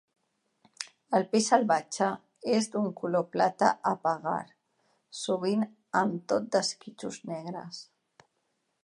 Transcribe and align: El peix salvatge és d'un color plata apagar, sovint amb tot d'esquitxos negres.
El 1.17 1.25
peix 1.33 1.49
salvatge 1.51 2.07
és 2.55 2.69
d'un 2.75 2.87
color 3.01 3.27
plata 3.35 3.69
apagar, 3.91 4.41
sovint 5.21 5.67
amb 6.03 6.17
tot 6.33 6.49
d'esquitxos 6.57 7.25
negres. 7.35 7.85